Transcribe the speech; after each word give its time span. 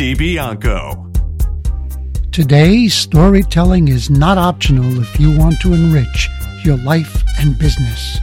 DiBianco. 0.00 1.12
Today, 2.32 2.88
storytelling 2.88 3.88
is 3.88 4.08
not 4.08 4.38
optional 4.38 4.98
if 4.98 5.20
you 5.20 5.36
want 5.36 5.60
to 5.60 5.74
enrich 5.74 6.30
your 6.64 6.78
life 6.78 7.22
and 7.38 7.58
business. 7.58 8.18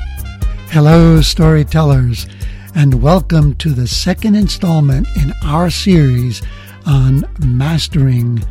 Hello, 0.72 1.22
storytellers, 1.22 2.26
and 2.74 3.04
welcome 3.04 3.54
to 3.58 3.74
the 3.74 3.86
second 3.86 4.34
installment 4.34 5.08
in 5.18 5.32
our 5.44 5.70
series 5.70 6.42
on 6.88 7.24
mastering 7.46 8.44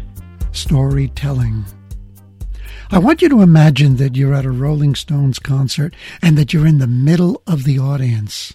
storytelling. 0.52 1.64
I 2.92 2.98
want 2.98 3.22
you 3.22 3.28
to 3.30 3.42
imagine 3.42 3.96
that 3.96 4.14
you're 4.14 4.34
at 4.34 4.45
a 4.45 4.52
Rolling 4.52 4.95
Stones 4.95 5.40
concert 5.40 5.96
and 6.22 6.38
that 6.38 6.52
you're 6.52 6.64
in 6.64 6.78
the 6.78 6.86
middle 6.86 7.42
of 7.45 7.64
the 7.64 7.80
audience. 7.80 8.54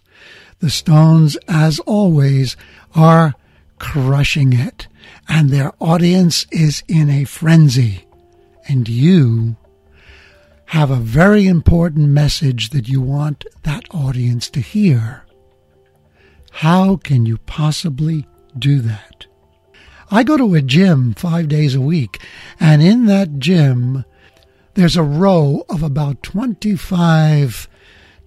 The 0.59 0.69
Stones, 0.69 1.35
as 1.49 1.79
always, 1.79 2.55
are 2.95 3.35
crushing 3.81 4.53
it, 4.53 4.87
and 5.27 5.49
their 5.49 5.73
audience 5.79 6.45
is 6.51 6.83
in 6.87 7.09
a 7.09 7.23
frenzy. 7.25 8.05
And 8.67 8.87
you 8.87 9.57
have 10.65 10.91
a 10.91 10.97
very 10.97 11.47
important 11.47 12.09
message 12.09 12.69
that 12.69 12.87
you 12.87 13.01
want 13.01 13.43
that 13.63 13.83
audience 13.91 14.51
to 14.51 14.59
hear. 14.61 15.25
How 16.51 16.95
can 16.95 17.25
you 17.25 17.39
possibly 17.39 18.27
do 18.57 18.81
that? 18.81 19.25
I 20.11 20.21
go 20.23 20.37
to 20.37 20.53
a 20.53 20.61
gym 20.61 21.15
five 21.15 21.47
days 21.47 21.73
a 21.73 21.81
week, 21.81 22.21
and 22.59 22.83
in 22.83 23.07
that 23.07 23.39
gym, 23.39 24.05
there's 24.75 24.95
a 24.95 25.03
row 25.03 25.65
of 25.69 25.81
about 25.81 26.21
25 26.21 27.67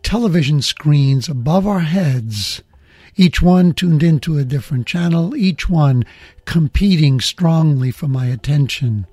television 0.02 0.60
screens 0.62 1.28
above 1.28 1.64
our 1.64 1.80
heads 1.80 2.60
each 3.16 3.40
one 3.40 3.72
tuned 3.72 4.02
into 4.02 4.38
a 4.38 4.44
different 4.44 4.86
channel, 4.86 5.36
each 5.36 5.68
one 5.68 6.04
competing 6.44 7.20
strongly 7.20 7.90
for 7.90 8.08
my 8.08 8.26
attention. 8.26 9.06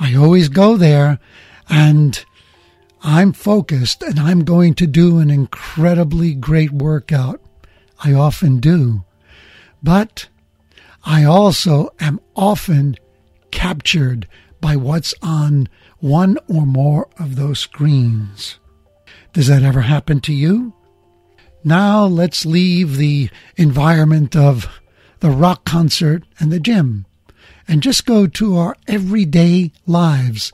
I 0.00 0.14
always 0.14 0.48
go 0.48 0.76
there 0.76 1.18
and 1.68 2.24
I'm 3.02 3.32
focused 3.32 4.02
and 4.02 4.18
I'm 4.18 4.44
going 4.44 4.74
to 4.74 4.86
do 4.86 5.18
an 5.18 5.30
incredibly 5.30 6.34
great 6.34 6.72
workout. 6.72 7.40
I 8.04 8.12
often 8.12 8.58
do. 8.58 9.04
But 9.82 10.28
I 11.04 11.24
also 11.24 11.90
am 12.00 12.20
often 12.34 12.96
captured 13.50 14.26
by 14.60 14.76
what's 14.76 15.14
on 15.22 15.68
one 15.98 16.38
or 16.48 16.66
more 16.66 17.08
of 17.18 17.36
those 17.36 17.60
screens. 17.60 18.58
Does 19.32 19.46
that 19.46 19.62
ever 19.62 19.82
happen 19.82 20.20
to 20.22 20.32
you? 20.32 20.74
Now 21.68 22.06
let's 22.06 22.46
leave 22.46 22.96
the 22.96 23.28
environment 23.58 24.34
of 24.34 24.80
the 25.20 25.28
rock 25.28 25.66
concert 25.66 26.22
and 26.40 26.50
the 26.50 26.58
gym 26.58 27.04
and 27.68 27.82
just 27.82 28.06
go 28.06 28.26
to 28.26 28.56
our 28.56 28.74
everyday 28.86 29.72
lives 29.86 30.50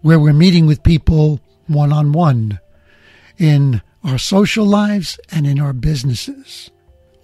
where 0.00 0.18
we're 0.18 0.32
meeting 0.32 0.64
with 0.64 0.82
people 0.82 1.42
one 1.66 1.92
on 1.92 2.12
one 2.12 2.60
in 3.36 3.82
our 4.02 4.16
social 4.16 4.64
lives 4.64 5.20
and 5.30 5.46
in 5.46 5.60
our 5.60 5.74
businesses. 5.74 6.70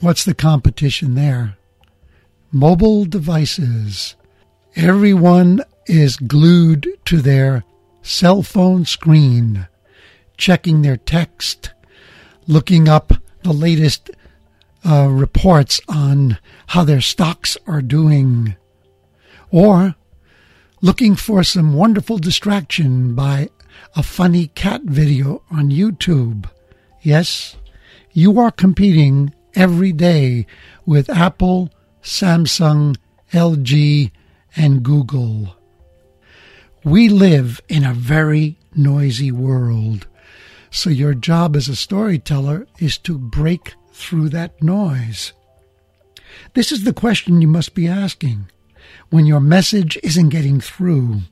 What's 0.00 0.26
the 0.26 0.34
competition 0.34 1.14
there? 1.14 1.56
Mobile 2.52 3.06
devices. 3.06 4.16
Everyone 4.76 5.64
is 5.86 6.16
glued 6.16 6.86
to 7.06 7.22
their 7.22 7.64
cell 8.02 8.42
phone 8.42 8.84
screen, 8.84 9.66
checking 10.36 10.82
their 10.82 10.98
text, 10.98 11.70
looking 12.46 12.86
up 12.86 13.14
the 13.42 13.52
latest 13.52 14.10
uh, 14.84 15.08
reports 15.10 15.80
on 15.88 16.38
how 16.68 16.84
their 16.84 17.00
stocks 17.00 17.56
are 17.66 17.82
doing, 17.82 18.56
or 19.50 19.94
looking 20.80 21.14
for 21.14 21.42
some 21.42 21.74
wonderful 21.74 22.18
distraction 22.18 23.14
by 23.14 23.48
a 23.96 24.02
funny 24.02 24.48
cat 24.48 24.82
video 24.82 25.42
on 25.50 25.70
YouTube. 25.70 26.48
Yes, 27.02 27.56
you 28.12 28.38
are 28.38 28.50
competing 28.50 29.34
every 29.54 29.92
day 29.92 30.46
with 30.86 31.10
Apple, 31.10 31.70
Samsung, 32.02 32.96
LG, 33.32 34.10
and 34.56 34.82
Google. 34.82 35.56
We 36.84 37.08
live 37.08 37.60
in 37.68 37.84
a 37.84 37.94
very 37.94 38.56
noisy 38.74 39.30
world. 39.30 40.06
So 40.70 40.88
your 40.88 41.14
job 41.14 41.56
as 41.56 41.68
a 41.68 41.76
storyteller 41.76 42.66
is 42.78 42.96
to 42.98 43.18
break 43.18 43.74
through 43.92 44.28
that 44.30 44.62
noise. 44.62 45.32
This 46.54 46.70
is 46.70 46.84
the 46.84 46.92
question 46.92 47.42
you 47.42 47.48
must 47.48 47.74
be 47.74 47.88
asking 47.88 48.48
when 49.10 49.26
your 49.26 49.40
message 49.40 49.98
isn't 50.02 50.28
getting 50.28 50.60
through. 50.60 51.22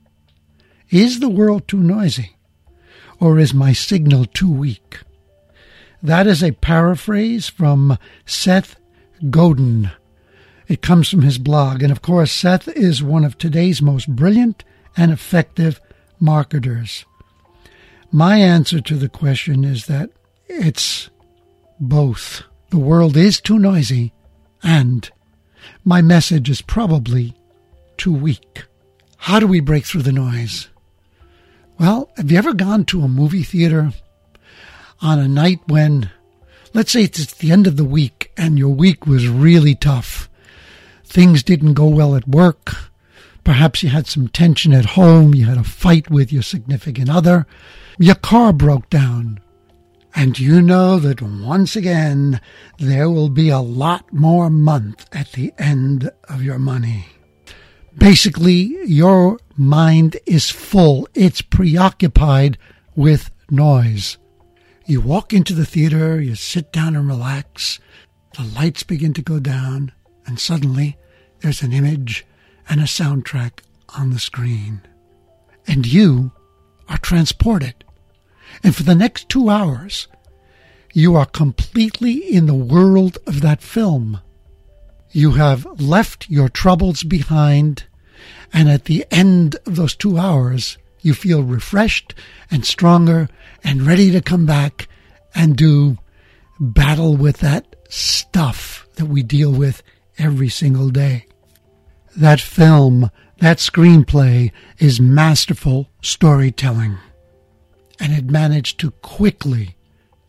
Is 0.89 1.19
the 1.19 1.29
world 1.29 1.67
too 1.67 1.79
noisy? 1.79 2.35
Or 3.19 3.39
is 3.39 3.53
my 3.53 3.73
signal 3.73 4.25
too 4.25 4.51
weak? 4.51 4.99
That 6.01 6.27
is 6.27 6.43
a 6.43 6.51
paraphrase 6.51 7.49
from 7.49 7.97
Seth 8.25 8.77
Godin. 9.29 9.91
It 10.67 10.81
comes 10.81 11.09
from 11.09 11.23
his 11.23 11.37
blog. 11.37 11.81
And 11.81 11.91
of 11.91 12.01
course, 12.01 12.31
Seth 12.31 12.67
is 12.67 13.03
one 13.03 13.25
of 13.25 13.37
today's 13.37 13.81
most 13.81 14.07
brilliant 14.15 14.63
and 14.95 15.11
effective 15.11 15.81
marketers. 16.19 17.05
My 18.11 18.37
answer 18.37 18.81
to 18.81 18.95
the 18.95 19.09
question 19.09 19.63
is 19.63 19.85
that 19.85 20.09
it's 20.47 21.09
both. 21.79 22.43
The 22.71 22.79
world 22.79 23.15
is 23.15 23.39
too 23.39 23.59
noisy, 23.59 24.13
and 24.63 25.09
my 25.83 26.01
message 26.01 26.49
is 26.49 26.61
probably 26.61 27.35
too 27.97 28.13
weak. 28.13 28.63
How 29.17 29.39
do 29.39 29.45
we 29.45 29.59
break 29.59 29.85
through 29.85 30.01
the 30.01 30.11
noise? 30.11 30.69
Well, 31.79 32.09
have 32.17 32.31
you 32.31 32.37
ever 32.37 32.53
gone 32.53 32.85
to 32.85 33.03
a 33.03 33.07
movie 33.07 33.43
theater 33.43 33.93
on 35.01 35.19
a 35.19 35.27
night 35.27 35.59
when, 35.67 36.09
let's 36.73 36.91
say 36.91 37.03
it's 37.03 37.31
the 37.35 37.51
end 37.51 37.67
of 37.67 37.77
the 37.77 37.85
week 37.85 38.31
and 38.35 38.57
your 38.57 38.73
week 38.73 39.05
was 39.05 39.27
really 39.27 39.75
tough? 39.75 40.29
Things 41.03 41.43
didn't 41.43 41.75
go 41.75 41.85
well 41.85 42.15
at 42.15 42.27
work. 42.27 42.88
Perhaps 43.49 43.81
you 43.81 43.89
had 43.89 44.05
some 44.05 44.27
tension 44.27 44.73
at 44.73 44.85
home. 44.85 45.33
You 45.33 45.47
had 45.47 45.57
a 45.57 45.63
fight 45.63 46.11
with 46.11 46.31
your 46.31 46.43
significant 46.43 47.09
other 47.09 47.47
your 47.97 48.13
car 48.13 48.53
broke 48.53 48.87
down. 48.91 49.39
And 50.13 50.37
you 50.37 50.61
know 50.61 50.99
that 50.99 51.19
once 51.19 51.75
again 51.75 52.41
there 52.77 53.09
will 53.09 53.27
be 53.27 53.49
a 53.49 53.57
lot 53.57 54.13
more 54.13 54.51
month 54.51 55.03
at 55.11 55.31
the 55.31 55.51
end 55.57 56.11
of 56.25 56.43
your 56.43 56.59
money. 56.59 57.07
Basically, 57.97 58.77
your 58.85 59.39
mind 59.57 60.17
is 60.27 60.51
full. 60.51 61.07
It's 61.15 61.41
preoccupied 61.41 62.59
with 62.95 63.31
noise. 63.49 64.19
You 64.85 65.01
walk 65.01 65.33
into 65.33 65.55
the 65.55 65.65
theater, 65.65 66.21
you 66.21 66.35
sit 66.35 66.71
down 66.71 66.95
and 66.95 67.07
relax. 67.07 67.79
The 68.37 68.43
lights 68.43 68.83
begin 68.83 69.15
to 69.15 69.23
go 69.23 69.39
down, 69.39 69.91
and 70.27 70.39
suddenly 70.39 70.99
there's 71.39 71.63
an 71.63 71.73
image 71.73 72.27
and 72.69 72.79
a 72.79 72.83
soundtrack 72.83 73.59
on 73.97 74.11
the 74.11 74.19
screen. 74.19 74.81
And 75.67 75.85
you 75.85 76.31
are 76.87 76.97
transported 76.97 77.83
and 78.63 78.75
for 78.75 78.83
the 78.83 78.95
next 78.95 79.29
two 79.29 79.49
hours, 79.49 80.07
you 80.93 81.15
are 81.15 81.25
completely 81.25 82.33
in 82.33 82.45
the 82.45 82.53
world 82.53 83.17
of 83.27 83.41
that 83.41 83.61
film. 83.61 84.19
You 85.11 85.31
have 85.31 85.79
left 85.79 86.29
your 86.29 86.49
troubles 86.49 87.03
behind, 87.03 87.85
and 88.53 88.69
at 88.69 88.85
the 88.85 89.05
end 89.11 89.55
of 89.65 89.75
those 89.75 89.95
two 89.95 90.17
hours, 90.17 90.77
you 91.01 91.13
feel 91.13 91.43
refreshed 91.43 92.13
and 92.51 92.65
stronger 92.65 93.29
and 93.63 93.83
ready 93.83 94.11
to 94.11 94.21
come 94.21 94.45
back 94.45 94.87
and 95.33 95.55
do 95.55 95.97
battle 96.59 97.15
with 97.15 97.37
that 97.37 97.75
stuff 97.89 98.87
that 98.95 99.05
we 99.05 99.23
deal 99.23 99.51
with 99.51 99.81
every 100.17 100.49
single 100.49 100.89
day. 100.89 101.25
That 102.15 102.41
film, 102.41 103.11
that 103.39 103.57
screenplay 103.57 104.51
is 104.77 104.99
masterful 104.99 105.89
storytelling 106.01 106.97
and 107.99 108.13
it 108.13 108.25
managed 108.25 108.79
to 108.79 108.91
quickly 108.91 109.75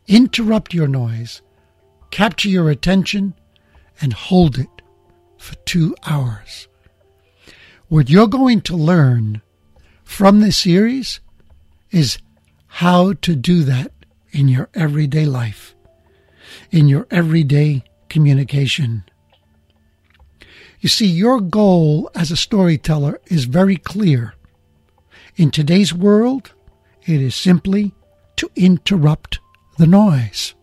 interrupt 0.06 0.74
your 0.74 0.88
noise, 0.88 1.40
capture 2.10 2.48
your 2.48 2.68
attention, 2.68 3.34
and 4.00 4.12
hold 4.12 4.58
it 4.58 4.82
for 5.38 5.54
two 5.64 5.94
hours. 6.06 6.68
What 7.88 8.10
you're 8.10 8.26
going 8.26 8.60
to 8.62 8.76
learn 8.76 9.42
from 10.04 10.40
this 10.40 10.58
series 10.58 11.20
is 11.90 12.18
how 12.66 13.14
to 13.14 13.34
do 13.34 13.62
that 13.64 13.92
in 14.32 14.48
your 14.48 14.68
everyday 14.74 15.26
life, 15.26 15.74
in 16.70 16.88
your 16.88 17.06
everyday 17.10 17.84
communication. 18.08 19.04
You 20.80 20.88
see, 20.88 21.06
your 21.06 21.40
goal 21.40 22.10
as 22.14 22.30
a 22.30 22.36
storyteller 22.36 23.20
is 23.26 23.44
very 23.44 23.76
clear. 23.76 24.34
In 25.36 25.50
today's 25.50 25.92
world, 25.92 26.52
it 27.06 27.20
is 27.20 27.34
simply 27.34 27.92
to 28.36 28.50
interrupt 28.56 29.40
the 29.76 29.86
noise, 29.86 30.54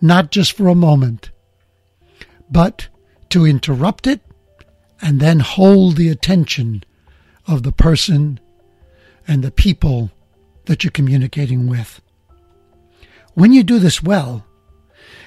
not 0.00 0.30
just 0.30 0.52
for 0.52 0.68
a 0.68 0.76
moment, 0.76 1.30
but 2.48 2.88
to 3.30 3.44
interrupt 3.44 4.06
it 4.06 4.20
and 5.00 5.18
then 5.18 5.40
hold 5.40 5.96
the 5.96 6.08
attention 6.08 6.84
of 7.46 7.64
the 7.64 7.72
person 7.72 8.38
and 9.26 9.42
the 9.42 9.50
people 9.50 10.10
that 10.66 10.84
you're 10.84 10.90
communicating 10.92 11.66
with. 11.66 12.00
When 13.34 13.52
you 13.52 13.64
do 13.64 13.80
this 13.80 14.02
well, 14.02 14.46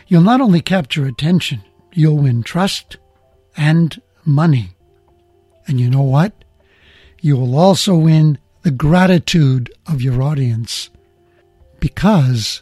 you'll 0.07 0.21
not 0.21 0.41
only 0.41 0.61
capture 0.61 1.05
attention, 1.05 1.63
you'll 1.93 2.17
win 2.17 2.43
trust 2.43 2.97
and 3.57 4.01
money. 4.25 4.71
And 5.67 5.79
you 5.79 5.89
know 5.89 6.01
what? 6.01 6.33
You 7.21 7.37
will 7.37 7.57
also 7.57 7.95
win 7.95 8.37
the 8.63 8.71
gratitude 8.71 9.71
of 9.87 10.01
your 10.01 10.21
audience 10.21 10.89
because 11.79 12.61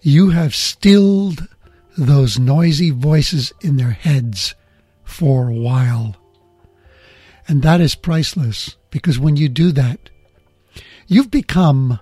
you 0.00 0.30
have 0.30 0.54
stilled 0.54 1.48
those 1.96 2.38
noisy 2.38 2.90
voices 2.90 3.52
in 3.60 3.76
their 3.76 3.90
heads 3.90 4.54
for 5.04 5.48
a 5.48 5.54
while. 5.54 6.16
And 7.48 7.62
that 7.62 7.80
is 7.80 7.94
priceless 7.94 8.76
because 8.90 9.18
when 9.18 9.36
you 9.36 9.48
do 9.48 9.72
that, 9.72 10.10
you've 11.06 11.30
become 11.30 12.00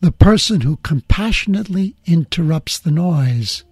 the 0.00 0.12
person 0.12 0.60
who 0.60 0.76
compassionately 0.76 1.96
interrupts 2.06 2.78
the 2.78 2.90
noise. 2.90 3.64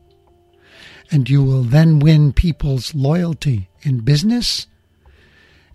And 1.10 1.28
you 1.28 1.42
will 1.42 1.62
then 1.62 1.98
win 1.98 2.32
people's 2.32 2.94
loyalty 2.94 3.68
in 3.82 4.00
business. 4.00 4.66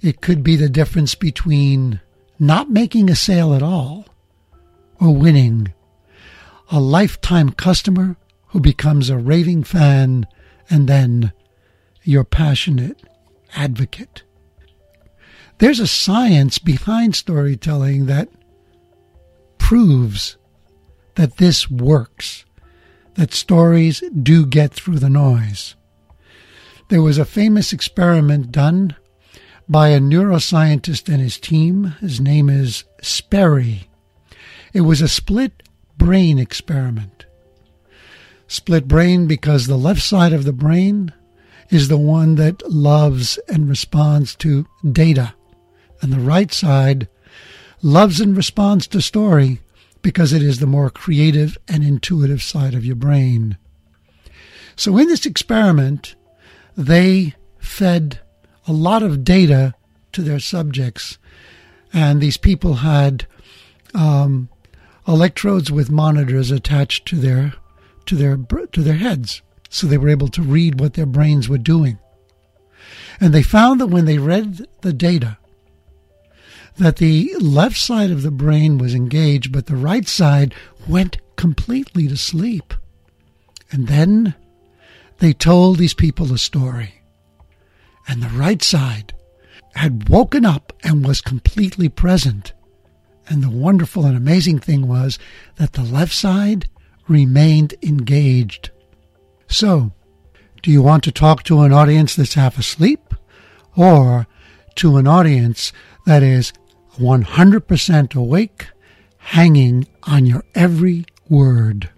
It 0.01 0.21
could 0.21 0.43
be 0.43 0.55
the 0.55 0.69
difference 0.69 1.15
between 1.15 2.01
not 2.39 2.69
making 2.69 3.09
a 3.09 3.15
sale 3.15 3.53
at 3.53 3.63
all 3.63 4.05
or 4.99 5.15
winning 5.15 5.73
a 6.69 6.79
lifetime 6.79 7.51
customer 7.51 8.15
who 8.47 8.59
becomes 8.59 9.09
a 9.09 9.17
raving 9.17 9.63
fan 9.63 10.25
and 10.69 10.87
then 10.87 11.31
your 12.03 12.23
passionate 12.23 13.01
advocate. 13.55 14.23
There's 15.59 15.79
a 15.79 15.87
science 15.87 16.57
behind 16.57 17.15
storytelling 17.15 18.07
that 18.07 18.29
proves 19.57 20.37
that 21.15 21.37
this 21.37 21.69
works, 21.69 22.45
that 23.15 23.33
stories 23.33 24.03
do 24.21 24.45
get 24.45 24.73
through 24.73 24.99
the 24.99 25.09
noise. 25.09 25.75
There 26.89 27.01
was 27.01 27.17
a 27.17 27.25
famous 27.25 27.71
experiment 27.71 28.51
done 28.51 28.95
by 29.67 29.89
a 29.89 29.99
neuroscientist 29.99 31.07
and 31.07 31.21
his 31.21 31.37
team. 31.37 31.95
His 32.01 32.19
name 32.19 32.49
is 32.49 32.83
Sperry. 33.01 33.87
It 34.73 34.81
was 34.81 35.01
a 35.01 35.07
split 35.07 35.63
brain 35.97 36.39
experiment. 36.39 37.25
Split 38.47 38.87
brain 38.87 39.27
because 39.27 39.67
the 39.67 39.77
left 39.77 40.01
side 40.01 40.33
of 40.33 40.43
the 40.43 40.53
brain 40.53 41.13
is 41.69 41.87
the 41.87 41.97
one 41.97 42.35
that 42.35 42.69
loves 42.69 43.37
and 43.47 43.69
responds 43.69 44.35
to 44.35 44.67
data, 44.91 45.33
and 46.01 46.11
the 46.11 46.19
right 46.19 46.51
side 46.51 47.07
loves 47.81 48.19
and 48.19 48.35
responds 48.35 48.87
to 48.87 49.01
story 49.01 49.61
because 50.01 50.33
it 50.33 50.41
is 50.41 50.59
the 50.59 50.67
more 50.67 50.89
creative 50.89 51.57
and 51.67 51.83
intuitive 51.83 52.41
side 52.41 52.73
of 52.73 52.85
your 52.85 52.95
brain. 52.95 53.57
So, 54.75 54.97
in 54.97 55.07
this 55.07 55.25
experiment, 55.25 56.15
they 56.75 57.35
fed 57.59 58.19
a 58.67 58.73
lot 58.73 59.03
of 59.03 59.23
data 59.23 59.75
to 60.13 60.21
their 60.21 60.39
subjects, 60.39 61.17
and 61.93 62.21
these 62.21 62.37
people 62.37 62.75
had 62.75 63.27
um, 63.93 64.49
electrodes 65.07 65.71
with 65.71 65.91
monitors 65.91 66.51
attached 66.51 67.05
to 67.07 67.15
their 67.17 67.53
to 68.05 68.15
their 68.15 68.37
to 68.71 68.81
their 68.81 68.95
heads, 68.95 69.41
so 69.69 69.87
they 69.87 69.97
were 69.97 70.09
able 70.09 70.29
to 70.29 70.41
read 70.41 70.79
what 70.79 70.93
their 70.93 71.05
brains 71.05 71.47
were 71.47 71.57
doing. 71.57 71.99
And 73.19 73.33
they 73.33 73.43
found 73.43 73.79
that 73.79 73.87
when 73.87 74.05
they 74.05 74.17
read 74.17 74.65
the 74.81 74.93
data, 74.93 75.37
that 76.77 76.97
the 76.97 77.33
left 77.39 77.77
side 77.77 78.11
of 78.11 78.21
the 78.21 78.31
brain 78.31 78.77
was 78.77 78.95
engaged, 78.95 79.51
but 79.51 79.65
the 79.67 79.75
right 79.75 80.07
side 80.07 80.53
went 80.87 81.17
completely 81.35 82.07
to 82.07 82.17
sleep. 82.17 82.73
And 83.71 83.87
then 83.87 84.35
they 85.19 85.33
told 85.33 85.77
these 85.77 85.93
people 85.93 86.33
a 86.33 86.37
story. 86.37 87.01
And 88.07 88.21
the 88.21 88.29
right 88.29 88.61
side 88.61 89.13
had 89.75 90.09
woken 90.09 90.45
up 90.45 90.73
and 90.83 91.05
was 91.05 91.21
completely 91.21 91.89
present. 91.89 92.53
And 93.27 93.43
the 93.43 93.49
wonderful 93.49 94.05
and 94.05 94.17
amazing 94.17 94.59
thing 94.59 94.87
was 94.87 95.17
that 95.55 95.73
the 95.73 95.83
left 95.83 96.13
side 96.13 96.67
remained 97.07 97.75
engaged. 97.81 98.71
So, 99.47 99.91
do 100.61 100.71
you 100.71 100.81
want 100.81 101.03
to 101.05 101.11
talk 101.11 101.43
to 101.43 101.61
an 101.61 101.73
audience 101.73 102.15
that's 102.15 102.33
half 102.33 102.57
asleep 102.57 103.13
or 103.75 104.27
to 104.75 104.97
an 104.97 105.07
audience 105.07 105.71
that 106.05 106.23
is 106.23 106.53
100% 106.97 108.15
awake, 108.15 108.67
hanging 109.17 109.87
on 110.03 110.25
your 110.25 110.43
every 110.55 111.05
word? 111.29 111.89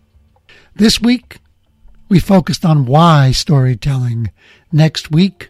This 0.75 1.01
week, 1.01 1.39
we 2.09 2.19
focused 2.19 2.65
on 2.65 2.85
why 2.85 3.31
storytelling. 3.31 4.31
Next 4.71 5.11
week, 5.11 5.49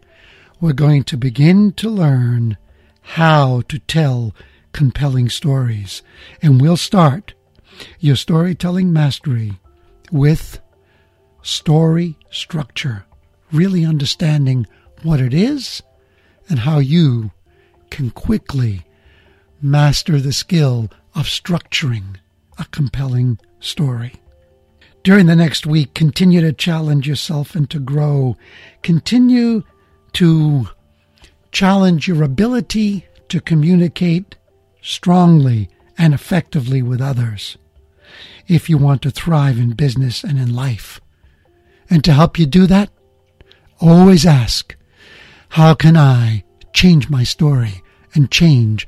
we're 0.62 0.74
going 0.74 1.04
to 1.06 1.18
begin 1.18 1.74
to 1.74 1.90
learn 1.90 2.58
how 3.02 3.62
to 3.68 3.80
tell 3.80 4.34
compelling 4.72 5.30
stories. 5.30 6.02
And 6.42 6.62
we'll 6.62 6.78
start 6.78 7.34
your 8.00 8.16
storytelling 8.16 8.94
mastery 8.94 9.60
with 10.12 10.60
story 11.42 12.18
structure, 12.30 13.06
really 13.52 13.86
understanding 13.86 14.68
what 15.02 15.20
it 15.20 15.34
is 15.34 15.82
and 16.50 16.60
how 16.60 16.80
you 16.80 17.32
can 17.90 18.10
quickly 18.10 18.84
master 19.64 20.20
the 20.20 20.34
skill 20.34 20.90
of 21.16 21.26
structuring 21.26 22.18
a 22.58 22.66
compelling 22.66 23.40
story. 23.60 24.14
During 25.04 25.26
the 25.26 25.36
next 25.36 25.66
week, 25.66 25.94
continue 25.94 26.42
to 26.42 26.54
challenge 26.54 27.08
yourself 27.08 27.56
and 27.56 27.70
to 27.70 27.80
grow. 27.80 28.38
Continue 28.84 29.64
to 30.14 30.68
challenge 31.52 32.08
your 32.08 32.24
ability 32.24 33.06
to 33.30 33.42
communicate 33.42 34.36
strongly 34.82 35.70
and 35.98 36.14
effectively 36.14 36.82
with 36.82 37.02
others 37.02 37.58
if 38.48 38.70
you 38.70 38.78
want 38.78 39.02
to 39.02 39.12
thrive 39.12 39.58
in 39.58 39.72
business 39.72 40.24
and 40.24 40.38
in 40.38 40.54
life. 40.54 41.00
And 41.90 42.04
to 42.04 42.14
help 42.14 42.40
you 42.40 42.46
do 42.46 42.66
that, 42.68 42.90
always 43.80 44.26
ask, 44.26 44.76
how 45.50 45.74
can 45.74 45.98
I 45.98 46.44
change 46.74 47.10
my 47.10 47.24
story 47.24 47.82
and 48.14 48.32
change 48.32 48.88